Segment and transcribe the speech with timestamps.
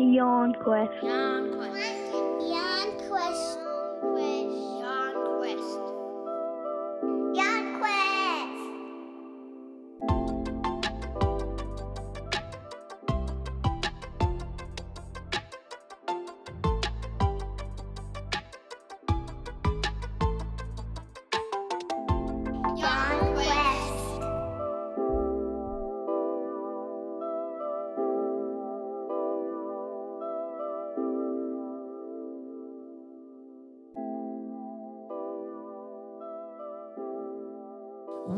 [0.00, 0.92] Yarn Quest.
[1.02, 1.99] Yarn Quest.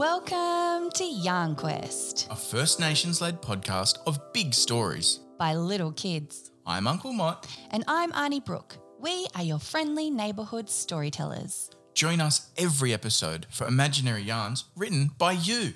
[0.00, 5.20] Welcome to Yarn Quest a First Nations led podcast of big stories.
[5.38, 6.52] by Little Kids.
[6.64, 7.46] I'm Uncle Mott.
[7.70, 8.78] And I'm Aunty Brooke.
[8.98, 11.68] We are your friendly neighbourhood storytellers.
[11.92, 15.74] Join us every episode for imaginary yarns written by you.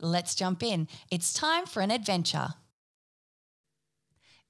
[0.00, 0.88] Let's jump in.
[1.10, 2.54] It's time for an adventure.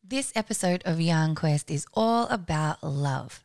[0.04, 3.42] This episode of Yarn Quest is all about love.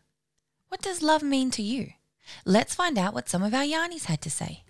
[0.67, 1.93] What does love mean to you?
[2.45, 4.63] Let's find out what some of our Yarnies had to say.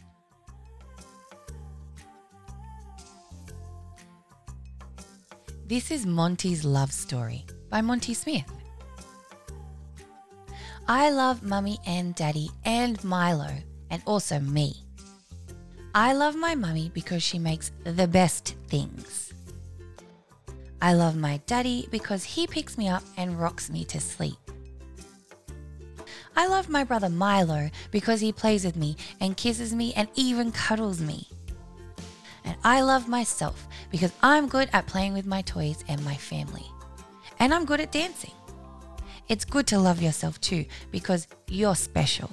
[5.72, 8.52] This is Monty's love story by Monty Smith.
[10.86, 13.48] I love mummy and daddy and Milo
[13.90, 14.76] and also me.
[15.96, 19.32] I love my mummy because she makes the best things.
[20.82, 24.36] I love my daddy because he picks me up and rocks me to sleep.
[26.36, 30.52] I love my brother Milo because he plays with me and kisses me and even
[30.52, 31.30] cuddles me.
[32.64, 36.66] And I love myself because I'm good at playing with my toys and my family.
[37.40, 38.34] And I'm good at dancing.
[39.28, 42.30] It's good to love yourself too because you're special.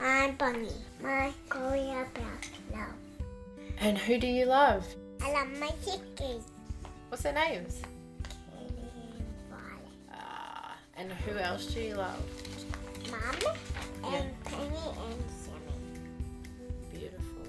[0.00, 0.68] I'm Bunny.
[1.02, 2.94] My story about love.
[3.78, 4.86] And who do you love?
[5.22, 6.44] I love my chickens.
[7.08, 7.82] What's their names?
[8.52, 8.72] And
[10.12, 12.22] Ah, and who else do you love?
[13.10, 13.54] Mom
[14.14, 15.76] and Penny and Sammy.
[16.92, 17.46] Beautiful.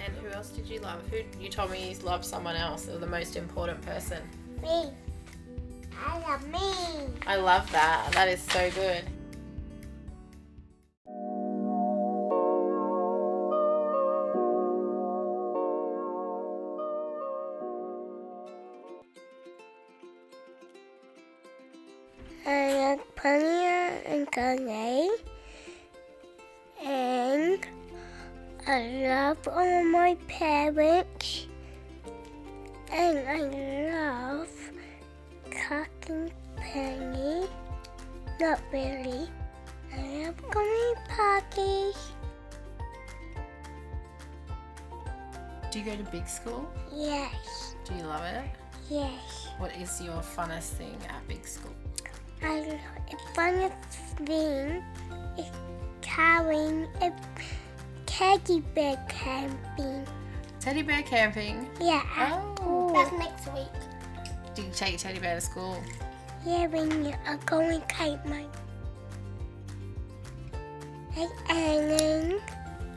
[0.00, 1.00] And who else did you love?
[1.10, 4.22] Who you told me you love someone else, or the most important person.
[4.62, 4.90] Me.
[6.06, 7.14] I love me.
[7.26, 8.10] I love that.
[8.12, 9.04] That is so good.
[23.26, 25.10] I love Penny and Connie.
[26.84, 27.66] And
[28.66, 31.46] I love all my parents.
[32.92, 33.40] And I
[33.90, 34.48] love
[35.50, 37.46] Cotton Penny.
[38.40, 39.28] Not really.
[39.96, 41.96] I love gummy parties.
[45.70, 46.70] Do you go to big school?
[46.94, 48.44] Yes, Do you love it?
[48.90, 49.48] yes.
[49.58, 51.72] What is your funnest thing at big school?
[52.44, 52.78] I
[53.10, 53.74] the funniest
[54.26, 54.84] thing
[55.38, 55.46] is
[56.02, 57.12] carrying a
[58.06, 60.06] teddy bear camping.
[60.60, 61.68] Teddy bear camping.
[61.80, 62.02] Yeah,
[62.60, 62.92] Oh.
[62.94, 63.66] That's next week.
[64.54, 65.82] Do you take your teddy bear to school?
[66.46, 68.48] Yeah, when you are going kite mine.
[71.16, 72.40] Like Ellen,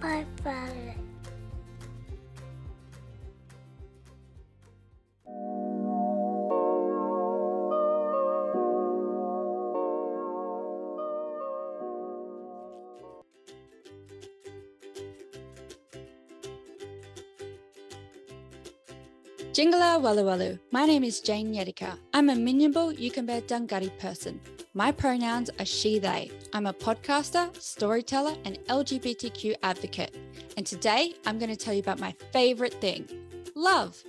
[0.01, 0.95] bye bye.
[19.57, 20.59] Jingala Walu Walu.
[20.71, 21.97] My name is Jane Yedika.
[22.13, 24.39] I'm a Minyamble Yugambeh Dungari person.
[24.75, 26.29] My pronouns are she, they.
[26.53, 30.15] I'm a podcaster, storyteller, and LGBTQ advocate.
[30.57, 33.07] And today I'm going to tell you about my favorite thing
[33.55, 34.03] love.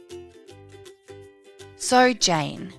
[1.77, 2.75] So, Jane,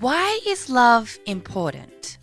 [0.00, 2.18] why is love important?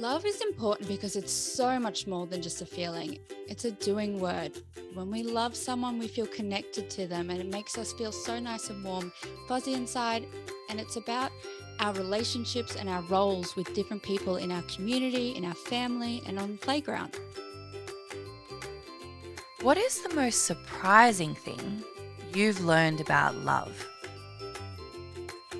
[0.00, 3.18] Love is important because it's so much more than just a feeling.
[3.48, 4.52] It's a doing word.
[4.94, 8.40] When we love someone, we feel connected to them and it makes us feel so
[8.40, 9.12] nice and warm,
[9.46, 10.26] fuzzy inside.
[10.70, 11.32] And it's about
[11.80, 16.38] our relationships and our roles with different people in our community, in our family, and
[16.38, 17.20] on the playground.
[19.60, 21.84] What is the most surprising thing
[22.32, 23.86] you've learned about love?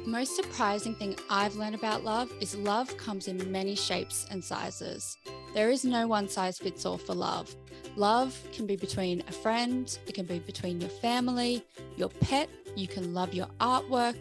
[0.04, 4.42] The most surprising thing I've learned about love is love comes in many shapes and
[4.42, 5.18] sizes.
[5.52, 7.54] There is no one size fits all for love.
[7.96, 11.62] Love can be between a friend, it can be between your family,
[11.96, 14.16] your pet, you can love your artwork.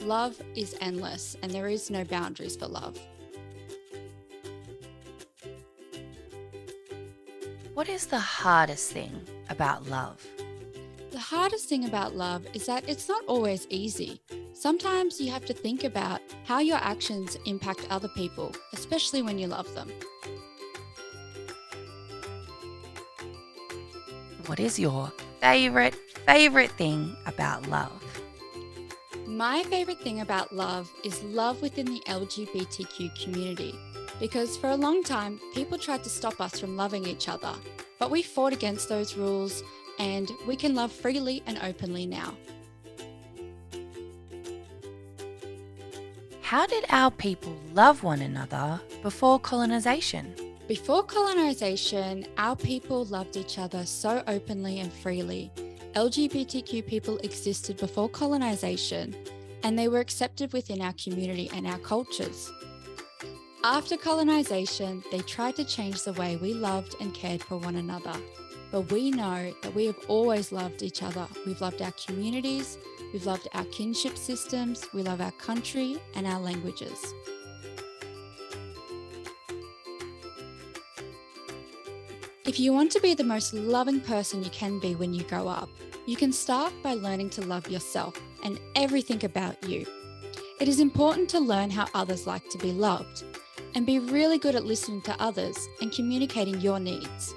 [0.00, 2.98] love is endless and there is no boundaries for love.
[7.72, 10.24] What is the hardest thing about love?
[11.10, 14.20] The hardest thing about love is that it's not always easy.
[14.66, 19.46] Sometimes you have to think about how your actions impact other people, especially when you
[19.46, 19.88] love them.
[24.46, 25.94] What is your favorite,
[26.26, 28.02] favorite thing about love?
[29.24, 33.78] My favorite thing about love is love within the LGBTQ community.
[34.18, 37.54] Because for a long time, people tried to stop us from loving each other.
[38.00, 39.62] But we fought against those rules
[40.00, 42.34] and we can love freely and openly now.
[46.46, 50.32] How did our people love one another before colonization?
[50.68, 55.50] Before colonization, our people loved each other so openly and freely.
[55.96, 59.16] LGBTQ people existed before colonization
[59.64, 62.52] and they were accepted within our community and our cultures.
[63.64, 68.14] After colonization, they tried to change the way we loved and cared for one another.
[68.70, 71.26] But we know that we have always loved each other.
[71.44, 72.78] We've loved our communities,
[73.12, 77.14] we've loved our kinship systems, we love our country and our languages.
[82.46, 85.48] If you want to be the most loving person you can be when you grow
[85.48, 85.68] up,
[86.06, 89.84] you can start by learning to love yourself and everything about you.
[90.60, 93.24] It is important to learn how others like to be loved
[93.74, 97.34] and be really good at listening to others and communicating your needs.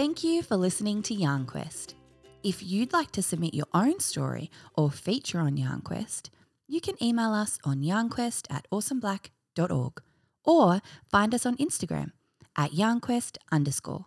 [0.00, 1.94] Thank you for listening to Yarn Quest.
[2.42, 6.30] If you'd like to submit your own story or feature on Yarn Quest,
[6.66, 10.00] you can email us on yarnquest at awesomeblack.org
[10.42, 10.80] or
[11.10, 12.12] find us on Instagram
[12.56, 14.06] at yarnquest underscore.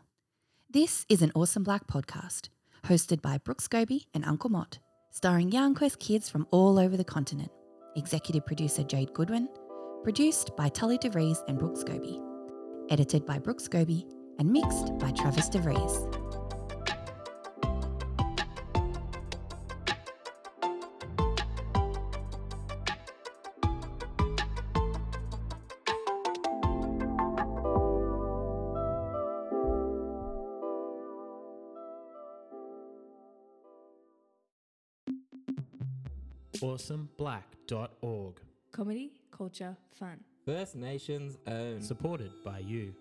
[0.68, 2.50] This is an Awesome Black podcast,
[2.86, 4.80] hosted by Brooke Scobie and Uncle Mott,
[5.12, 7.52] starring Yarnquest kids from all over the continent.
[7.96, 9.48] Executive producer Jade Goodwin,
[10.02, 12.20] produced by Tully DeVries and Brooke Scobie,
[12.90, 14.08] edited by Brooke Scobie,
[14.40, 16.24] and mixed by Travis DeVries.
[36.64, 38.40] awesomeblack.org.
[38.72, 40.20] Comedy, culture, fun.
[40.46, 41.82] First Nations own.
[41.82, 42.94] Supported by you.